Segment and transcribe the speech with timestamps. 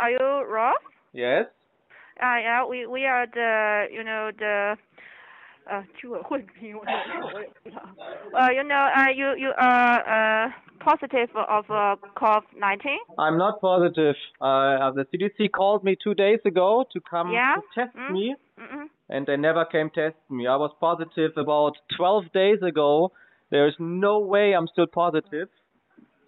[0.00, 0.76] are you Ross?
[1.12, 1.46] Yes.
[2.20, 4.76] Uh, yeah, we we are the you know the
[5.66, 7.82] 呃 居委会名我我也不知道。
[8.32, 12.96] 呃，you know, uh, you you are uh positive of uh, COVID-19?
[13.18, 14.14] I'm not positive.
[14.40, 17.56] Uh, the CDC called me two days ago to come Yeah?
[17.56, 18.12] to test Mm.
[18.12, 18.88] me, Mm-mm.
[19.08, 20.46] and they never came test me.
[20.46, 23.10] I was positive about 12 days ago.
[23.50, 25.48] There's no way I'm still positive,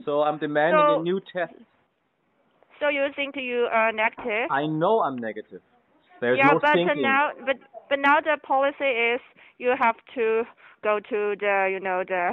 [0.05, 1.55] so I'm demanding So- a new test.
[2.84, 4.52] So you think you are negative?
[4.52, 5.62] I know I'm negative.
[6.20, 7.02] There's yeah, no but thinking.
[7.02, 7.56] now, but
[7.90, 9.22] but now the policy is
[9.58, 10.44] you have to
[10.84, 12.32] go to the you know the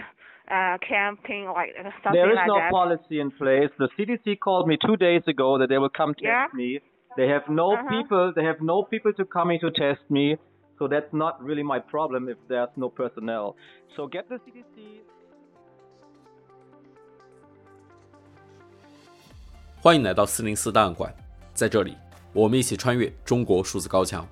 [0.51, 2.71] uh camping like uh, something There is like no that.
[2.73, 3.71] policy in place.
[3.79, 6.47] The CDC called me two days ago that they will come test Yeah?
[6.53, 6.81] me.
[7.17, 8.03] They have no Uh-huh.
[8.03, 8.33] people.
[8.35, 10.37] They have no people to come in to test me.
[10.81, 13.55] So that's not really my problem if there's no personnel.
[13.97, 15.03] So get the CDC.
[19.83, 21.11] 欢迎来到四零四档案馆，
[21.55, 21.97] 在这里，
[22.35, 24.29] 我们一起穿越中国数字高墙。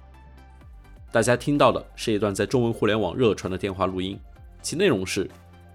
[1.11, 4.21] 大家听到的是一段在中文互联网热传的电话录音，
[4.61, 5.27] 其内容是：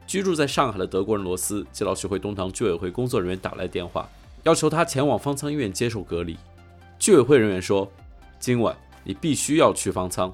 [0.05, 4.07] 居住在上海的德国人罗斯接到学会东堂居委会工作人员打来电话，
[4.43, 6.37] 要求他前往方舱医院接受隔离。
[6.99, 7.91] 居委会人员说
[8.39, 10.31] ：“今晚你必须要去方舱。”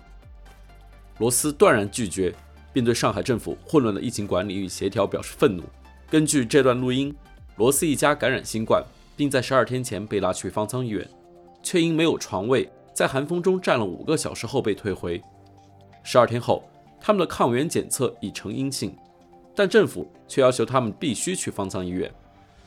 [1.17, 2.35] 罗斯断然拒绝，
[2.73, 5.63] 并对上海政府混乱的疫情管理与协调表示愤怒。
[6.09, 7.15] 根据这段录音，
[7.55, 8.83] 罗斯一家感染新冠。
[9.19, 11.05] 并在十二天前被拉去方舱医院，
[11.61, 15.21] 却因没有床位，在寒风中站了五个小时后被退回。
[16.03, 16.63] 十二天后，
[17.01, 18.95] 他们的抗原检测已呈阴性，
[19.53, 22.09] 但政府却要求他们必须去方舱医院。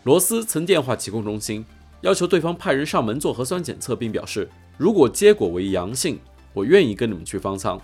[0.02, 1.64] 罗斯曾电话疾控中心，
[2.02, 6.20] 要求对方派人上门做核酸检测，并表示如果结果为阳性，
[6.52, 7.80] 我愿意跟你们去方舱。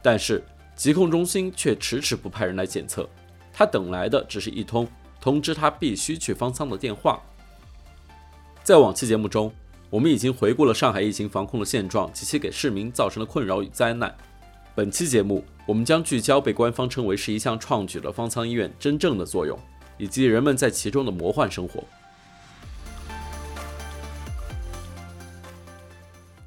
[0.00, 0.42] 但是
[0.74, 3.06] 疾控中心却迟迟不派人来检测，
[3.52, 4.88] 他等来的只是一通
[5.20, 7.22] 通知他必须去方舱的电话。
[8.64, 9.52] 在往期节目中，
[9.90, 14.14] 我们已经回顾了上海疫情防控的现状及其给市民造成的困扰与灾难。
[14.72, 19.58] 本期节目，我们将聚焦被官方称为是一项创举的方舱医院真正的作用，
[19.98, 21.82] 以及人们在其中的魔幻生活。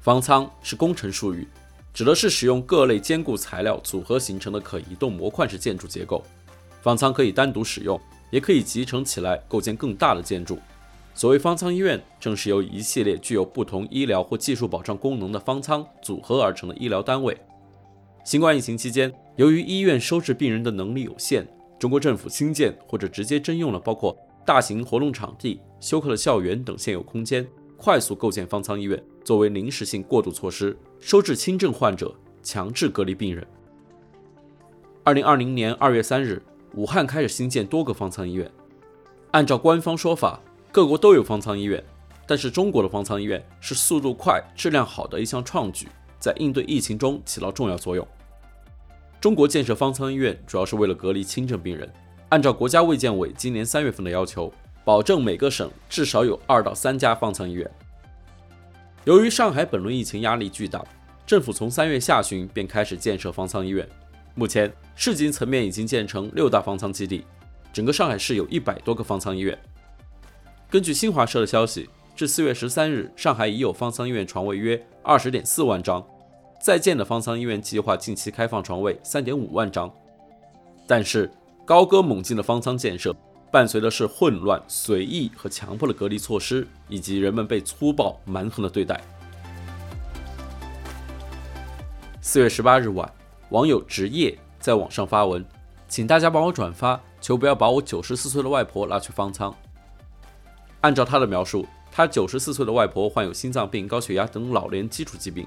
[0.00, 1.46] 方舱是工程术语，
[1.92, 6.24] 指的是使用各类坚固材料组合形成的可移动模块式建筑结构。
[6.80, 8.00] 方舱可以单独使用，
[8.30, 10.58] 也可以集成起来构建更大的建筑。
[11.16, 17.34] 所谓方舱医院，正是由一系列具有不同医疗或技术保障功能的方舱组合而成的医疗单位。
[18.22, 27.48] 新冠疫情期间，由于医院收治病人的能力有限，中国政府新建或者直接征用了包括大型活动场地、休克的校园等现有空间，
[27.78, 33.46] 快速构建方舱医院，作为临时性过渡措施，收治轻症患者，强制隔离病人。
[35.02, 36.42] 二零二零年二月三日，
[36.74, 38.50] 武汉开始新建多个方舱医院，
[39.30, 40.42] 按照官方说法，
[40.76, 41.82] 各国都有方舱医院，
[42.26, 45.88] 但是中国的方舱医院是速度快、质量好的一项创举，
[46.18, 48.06] 在应对疫情中起到重要作用。
[49.18, 51.90] 中国建设方舱医院主要是为了隔离轻症病人，
[52.28, 54.52] 按照国家卫健委今年三月份的要求，
[54.84, 57.70] 保证每个省至少有二到三家方舱医院。
[59.04, 60.84] 由于上海本轮疫情压力巨大，
[61.26, 63.88] 政府从三月下旬便开始建设方舱医院，
[64.34, 67.24] 目前市级层面已经建成六大方舱基地，
[67.72, 69.58] 整个上海市有一百多个方舱医院。
[70.68, 76.04] 根据新华社的消息，至四月十三日，上海已有方舱医院床位约二十点四万张，
[76.60, 79.88] 在建的方舱医院计划近期开放床位三点五万张。
[80.84, 81.30] 但是，
[81.64, 83.14] 高歌猛进的方舱建设，
[83.48, 89.00] 伴随的是混乱、随意和强迫的隔离措施，以及人们被粗暴蛮横的对待。
[92.20, 93.08] 四月十八日晚，
[93.50, 95.46] 网友职业在网上发文，
[95.88, 99.54] 请大家帮我转发，求不要把我九十四岁的外婆拉去方舱。
[100.80, 105.46] 按照他的描述，他九十四岁的外婆患有心脏病、高血压等老年基础疾病。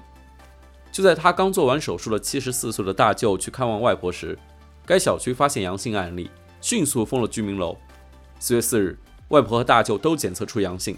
[0.92, 4.36] 就在他刚做完手术的七十四岁的大舅去看望外婆时，
[4.84, 6.28] 该小区发现阳性案例，
[6.60, 7.76] 迅速封了居民楼。
[8.40, 8.98] 四月四日，
[9.28, 10.96] 外婆和大舅都检测出阳性，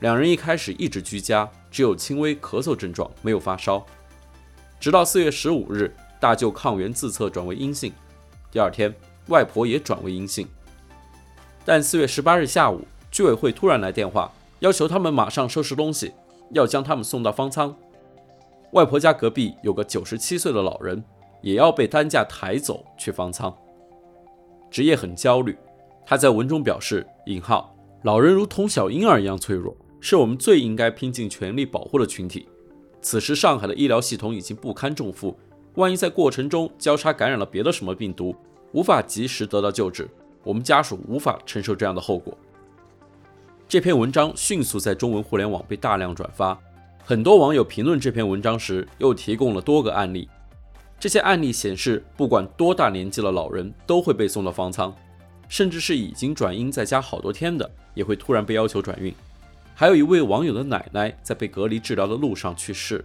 [0.00, 3.86] 两人一开始一直居家，只有轻微咳嗽症状，没有发烧。
[4.80, 7.92] 直到四月十五日，大舅抗原自测转为阴性，
[8.50, 8.92] 第二天，
[9.28, 10.48] 外婆也转为阴性。
[11.64, 16.12] 但四月十八日下午，居委会突然来电话，要求他们马上收拾东西，
[16.52, 17.74] 要将他们送到方舱。
[18.72, 21.02] 外婆家隔壁有个九十七岁的老人，
[21.40, 23.54] 也要被担架抬走去方舱。
[24.70, 25.56] 职业很焦虑，
[26.04, 32.46] 他在文中表示：“引号，老人如同小婴儿一样脆弱，是我们最应该拼尽全力保护的群体。
[33.00, 35.34] 此时上海的医疗系统已经不堪重负，
[35.76, 38.36] 万一在过程中交叉感染了别的什么病毒，
[38.72, 40.06] 无法及时得到救治，
[40.44, 42.36] 我们家属无法承受这样的后果。”
[43.68, 46.58] 这篇文章迅速在中文互联网被大量转发。
[47.04, 50.26] 很多网友评论这篇文章时，又提供了多个案例。
[50.98, 54.90] 这些案例显示，不管多大年纪的老人都会被送到方舱，
[55.50, 59.14] 甚至是已经转阴在家好多天的，也会突然被要求转运。
[59.74, 63.04] 还有一位网友的奶奶在被隔离治疗的路上去世。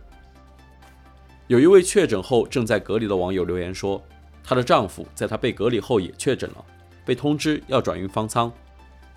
[1.48, 4.02] 有一位确诊后正在隔离的网友留言说，
[4.42, 6.64] 她的丈夫在她被隔离后也确诊了，
[7.04, 8.50] 被通知要转运方舱。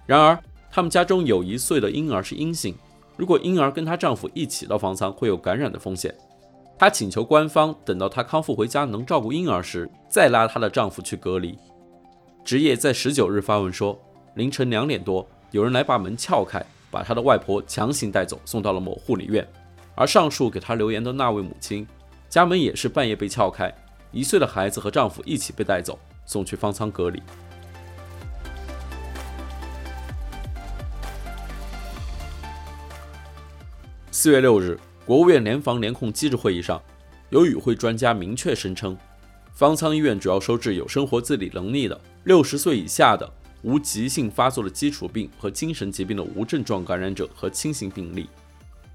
[0.06, 0.36] 然而，
[0.76, 2.76] 他们家中有一岁的婴儿是阴性，
[3.16, 6.14] 如果婴儿跟她丈夫一起到方舱，会有感染的风险。
[6.78, 11.58] 她请求官方等到她康复回家能照顾婴儿时，再拉她的丈夫去隔离。
[12.44, 13.98] 职业在十九日发文说，
[14.34, 19.48] 凌晨两点多，有人来把门撬开，把她的外婆强行带走，送到了某护理院。
[19.94, 21.88] 而上述给她留言的那位母亲，
[22.28, 23.74] 家门也是半夜被撬开，
[24.12, 27.22] 一岁的孩子和丈夫一起被带走，送去方舱隔离。
[34.18, 34.80] 四月六日。
[35.04, 36.82] 国务院联防联控机制会议上，
[37.28, 38.96] 有与会专家明确声称，
[39.52, 43.30] 方舱医院主要收治有生活自理能力的六十岁以下的
[43.60, 48.26] 无急性发作的基础病和精神疾病的无症状感染者和轻型病例，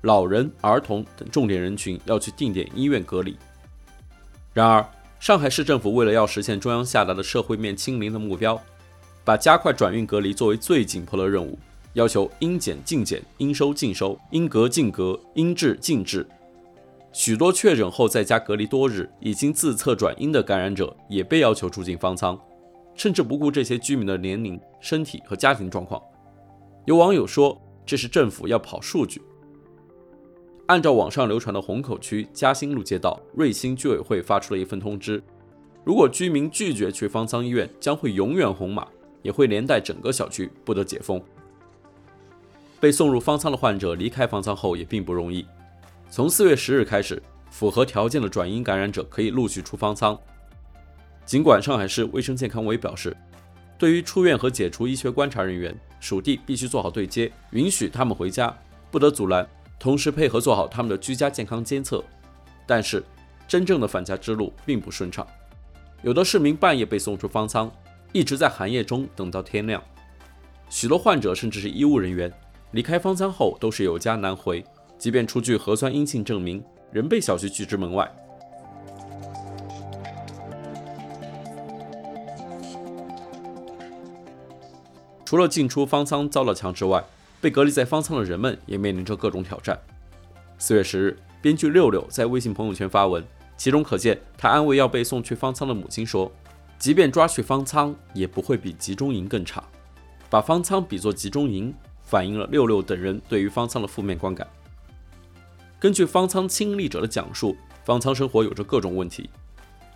[0.02, 3.38] 老人、儿童等重点人群要去定点医院隔离。
[4.56, 4.84] 然而，
[5.20, 8.60] 上海市政府为了要实现中央下达的社会面清零的目标，
[9.24, 11.60] 把加快转运隔离作为最紧迫的任务。
[11.94, 16.26] 要求应检尽检，应收尽收，应隔尽隔，应治尽治。
[17.12, 22.40] 许多确诊后在家隔离多日、已经自测转阴的感染者，也被要求住进方舱，
[22.96, 26.02] 甚至不顾这些居民的年龄、身体和家庭状况。
[26.86, 29.22] 有网友说，这是政府要跑数据。
[30.68, 35.22] 按照网上流传的虹口区嘉兴路街道瑞兴居委会发出了一份通知：
[35.84, 38.88] 如果居民拒绝去方舱医院，将会永远红码，
[39.22, 41.22] 也会连带整个小区不得解封。
[42.82, 45.46] 被送入方舱的患者离开方舱后也并不容易。
[46.10, 50.20] 从四月十日开始，符合条件的转阴感染者可以陆续出方舱。
[51.24, 53.16] 尽管上海市卫生健康委表示，
[53.78, 58.52] 对于出院和解除医学观察人员，属地必须做好对接，允许他们回家，
[58.90, 59.48] 不得阻拦，
[59.80, 62.04] 同时配合做好他们的居家健康监测。
[62.66, 63.04] 但是，
[63.48, 65.26] 真正的返家之路并不顺畅，
[66.02, 67.72] 有的市民半夜被送出方舱，
[68.12, 69.82] 一直在寒夜中等到天亮。
[70.68, 72.32] 许多患者甚至是医务人员。
[72.72, 74.64] 离开方舱后都是有家难回，
[74.98, 78.10] 即便出具核酸阴性证明，仍被小区拒之门外。
[85.26, 87.04] 除了进出方舱遭了强制外，
[87.42, 89.78] 被隔离在方舱的人们也面临着各种挑战。
[90.58, 93.22] 四月十日，编剧六六在微信朋友圈发文，
[93.58, 96.32] 其中可见他安慰要被送去方舱的母亲说
[96.80, 99.62] ：“即便抓去方舱，也不会比集中营更差。”
[100.30, 101.74] 把方舱比作集中营。
[102.12, 104.46] 反映了六六等人对于方舱的负面观感。
[105.80, 107.56] 根据方舱亲历者的讲述，
[107.86, 109.30] 方舱生活有着各种问题。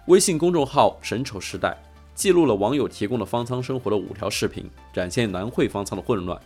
[0.05, 1.77] 微信公众号“神丑时代”
[2.15, 6.39] 记录了网友提供的方舱生活的五条视频，展现南汇方舱的混乱。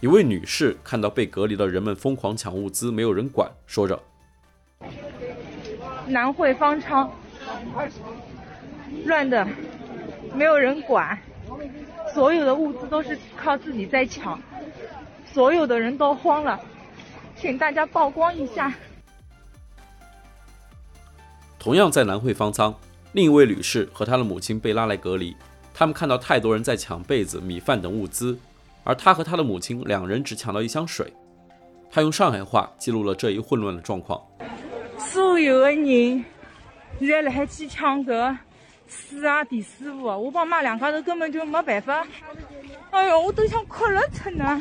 [0.00, 4.02] 一位女士看到被隔离的人们疯狂抢物资，没有人管，说着
[6.08, 7.12] ：“南汇方舱
[9.04, 9.46] 乱的，
[10.34, 11.18] 没有人管。”
[12.14, 14.40] 所有的物资都是靠自己在抢，
[15.26, 16.60] 所有的人都慌了，
[17.36, 18.72] 请大家曝光一下。
[21.58, 22.72] 同样在南汇方舱，
[23.12, 25.36] 另一位女士和她的母亲被拉来隔离，
[25.74, 28.38] 他们看到太多人在抢被子、米饭等物资，
[28.84, 31.12] 而她和她的母亲两人只抢到一箱水。
[31.90, 34.22] 她用上海话记录了这一混乱的状况。
[34.98, 36.24] 所有的人
[37.00, 38.36] 现在来去抢个。
[38.88, 42.06] 是啊，第四五，我爸妈两家头根本就没办法。
[42.90, 44.58] 哎呦，我都想哭了成了。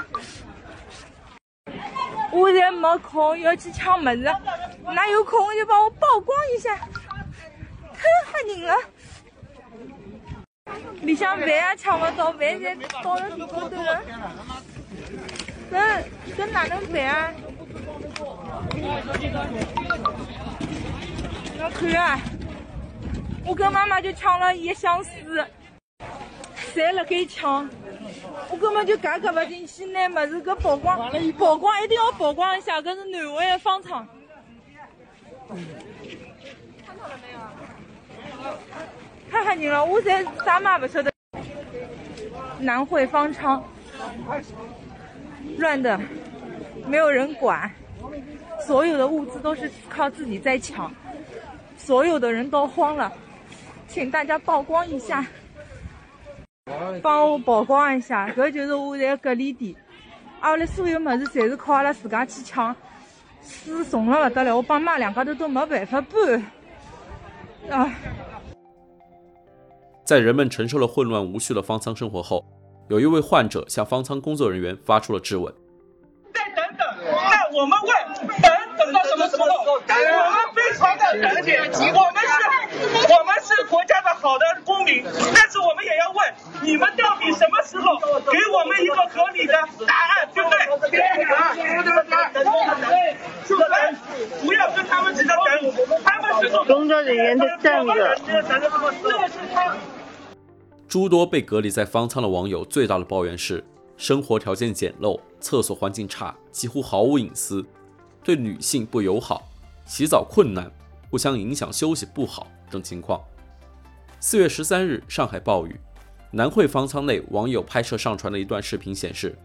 [2.32, 4.24] 我现在没空要去抢么子，
[4.84, 8.76] 哪有空就帮我曝光一下，太吓人了。
[11.02, 14.02] 你想饭啊，抢不到饭，侪倒了地高头了。
[15.70, 15.78] 这
[16.36, 17.32] 这哪能办啊？
[21.60, 22.20] 要看啊！
[23.46, 25.46] 我跟妈妈就抢了一箱水，
[26.56, 27.70] 谁了给抢？
[28.50, 34.08] 我根本就嘎嘎不进去，拿么子给曝光，曝光一定要曝光一下，这是南汇的方舱。
[36.86, 37.40] 看到了没有？
[39.30, 41.12] 太吓人了，我现在啥嘛不晓得。
[42.60, 43.62] 南汇方舱
[45.58, 46.00] 乱的，
[46.88, 47.70] 没有人管，
[48.66, 50.90] 所有的物资都是靠自己在抢，
[51.78, 53.12] 所有的人都慌了。
[53.94, 55.24] 请大家曝光一下。
[57.04, 59.76] 帮我曝光一下，搿就是我在隔离点，
[60.40, 62.76] 阿拉所有物事侪是靠阿拉自家去抢，
[63.44, 66.44] 水重了勿得了，我爸妈两家头都没办法搬。
[67.70, 67.94] 啊！
[70.04, 72.44] 在人们承受了混乱无序的方舱生活后，
[72.90, 75.54] 有一位患者向方舱工作人员发出了质问。
[76.34, 78.52] 再等等，那我们问，等
[78.84, 79.46] 等到什么时候？
[79.46, 82.34] 我们非常的等紧，我们是，
[83.14, 87.98] 我们是国家的好的公民，但是我们也要问，你们到底什么时候
[88.32, 89.54] 给我们一个合理的
[89.88, 90.58] 答案，对不对？
[94.44, 95.46] 不要跟他们只能等，
[96.04, 98.18] 他们只是工作人员的站着。
[100.88, 103.64] 诸多被隔离在方舱的网友最大的抱怨是
[103.98, 107.66] 生活条件简陋、厕所环境差、几乎毫无隐私、
[108.24, 109.50] 对女性不友好、
[109.86, 110.72] 洗澡困难、
[111.10, 113.22] 互相影响休息不好等情况。
[114.20, 115.76] 四月十三日，上海暴雨，
[116.32, 119.38] 南汇方舱内网友拍摄上传的一段视频显示，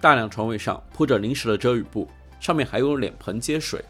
[0.00, 2.08] 大量床位上铺着临时的遮雨布，
[2.40, 3.84] 上面还有脸盆接水。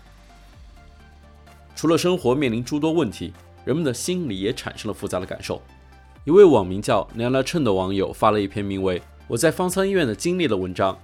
[1.75, 3.33] 除了生活面临诸多问题，
[3.65, 5.61] 人们的心里也产生了复杂的感受。
[6.25, 10.99] 一位网名叫娘娘称的网友发了一篇名为《我在方舱医院的经历》的文章。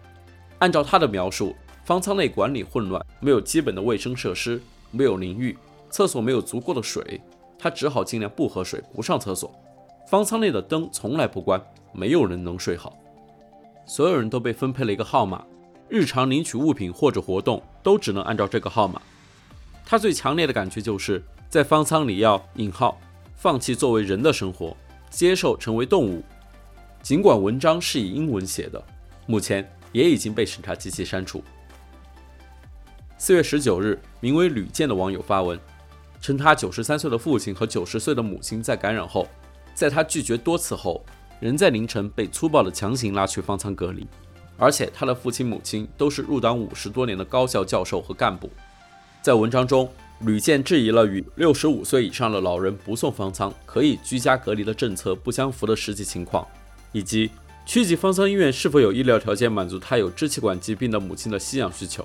[0.59, 5.57] 按照他的描述，方舱内管理混乱，没有基本的卫生设施，没有淋浴，
[5.91, 7.21] 厕所没有足够的水，
[7.59, 9.53] 他只好尽量不喝水，不上厕所。
[10.09, 11.61] 方舱内的灯从来不关，
[11.93, 12.97] 没有人能睡好。
[13.87, 15.45] 所有人都被分配了一个号码，
[15.89, 19.03] 日常领取物品或者活动都只能按照这个号码。
[19.85, 22.99] 他最强烈的感觉就是在方舱里要引号
[23.35, 24.77] 放弃作为人的生活。
[25.11, 26.23] 接受成为动物，
[27.03, 28.83] 尽管文章是以英文写的，
[29.27, 31.45] 目前也已经被审查机器删除。
[33.25, 35.57] 四月十九日，名为吕健的网友发文，
[36.21, 39.29] 称他九十三岁的父亲和九十岁的母亲在感染后，
[39.75, 41.07] 在他拒绝多次后，
[41.39, 44.05] 仍在凌晨被粗暴地强行拉去方舱隔离，
[44.57, 48.51] 而且他的父亲母亲都是入党五十多年的高校教授和干部。
[49.23, 49.89] 在文章中，
[50.23, 56.45] 吕健质疑了与六十五岁以上的老人不送方舱可以居家隔离的政策不相符的实际情况，
[56.91, 57.31] 以及
[57.65, 62.05] 区级方舱医院是否有医疗条件满足他有支气管疾病的母亲的吸氧需求。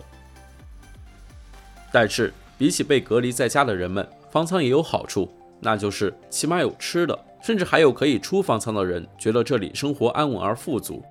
[1.91, 5.29] 但是，比起被隔离在家的人们，方舱也有好处，
[5.61, 11.03] 那就是起码有吃的，甚至还有可以出方舱的人觉得这里生活安稳而富足，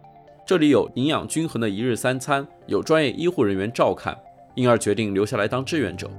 [0.47, 4.17] 这里有营养均衡的一日三餐，有专业医护人员照看，
[4.55, 6.11] 因而决定留下来当志愿者。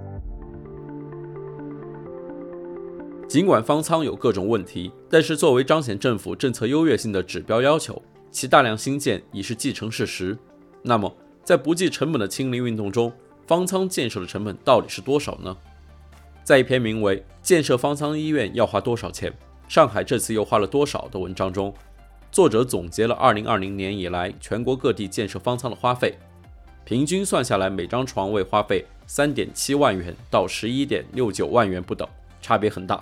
[3.27, 10.37] 尽管方舱有各种问题，但是作为彰显政府政策优越性的指标要求，其大量兴建已是既成事实。
[10.81, 13.11] 那么，在不计成本的清零运动中，
[13.47, 15.55] 方舱建设的成本到底是多少呢？
[16.43, 19.33] 在一篇名为《建设方舱医院要花多少钱？
[19.69, 21.73] 上海这次又花了多少》的文章中，
[22.29, 26.17] 作者总结了2020年以来全国各地建设方舱的花费，
[26.83, 32.05] 平均算下来，每张床位花费3.7万元到11.69万元不等，
[32.41, 33.01] 差别很大。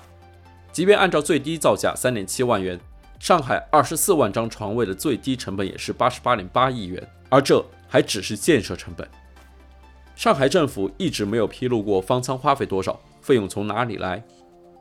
[0.71, 2.79] 即便按照最低造价三点七万元，
[3.19, 9.07] 上海二十四万张床位的最低成本也是八十八点八亿元，而这还只是建设成本。
[10.15, 14.23] 上海政府一直没有披露过方舱花费多少，费用从哪里来。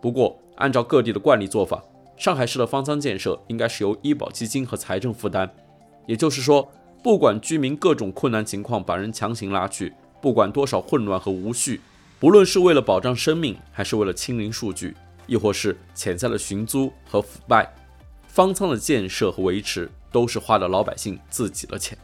[0.01, 1.83] 不过，按照各地的惯例做法，
[2.17, 5.53] 上海市的方舱建设应该是由医保基金和财政负担。
[6.07, 6.71] 也就是说，
[7.03, 11.81] 不管居民各种困难情况把人强行拉去，不管多少混乱和无序，
[12.21, 14.95] 不论是为了保障生命，还是为了清零数据。
[15.27, 17.67] 亦或是潜在的寻租和腐败，
[18.29, 21.97] 方舱的建设和维持都是花的老百姓自己的钱。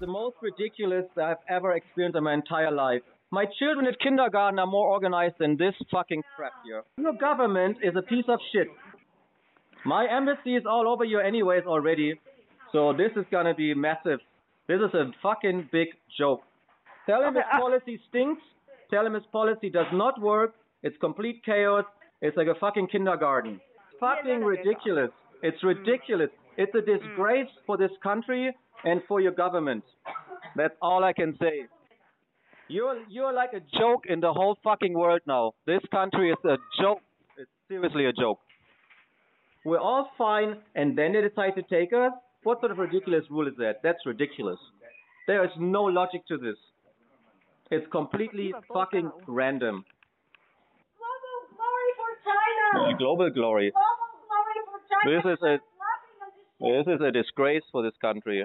[0.00, 3.02] The most ridiculous I've ever experienced in my entire life.
[3.30, 6.82] My children at kindergarten are more organized than this fucking crap here.
[6.96, 8.68] Your government is a piece of shit.
[9.84, 12.18] My embassy is all over you anyways already,
[12.72, 14.20] so this is gonna be massive.
[14.68, 15.88] This is a fucking big
[16.18, 16.42] joke.
[17.06, 18.42] Tell him his uh, policy stinks.
[18.90, 20.54] Tell him his policy does not work.
[20.82, 21.84] It's complete chaos.
[22.22, 23.60] It's like a fucking kindergarten.
[24.00, 25.10] Fucking ridiculous.
[25.42, 26.30] It's ridiculous.
[26.56, 26.86] It's a mm.
[26.86, 29.84] disgrace for this country and for your government.
[30.56, 31.66] That's all I can say.
[32.68, 35.52] You're you're like a joke in the whole fucking world now.
[35.66, 37.00] This country is a joke.
[37.36, 38.38] It's seriously a joke.
[39.64, 42.12] We're all fine, and then they decide to take us.
[42.44, 43.80] What sort of ridiculous rule is that?
[43.82, 44.58] That's ridiculous.
[45.26, 46.56] There is no logic to this.
[47.70, 49.84] It's completely fucking random.
[50.98, 52.96] Global glory for China.
[52.98, 53.72] Global glory.
[53.72, 55.10] Global glory for China.
[55.10, 55.58] This is a
[56.60, 58.44] this is a disgrace for this country.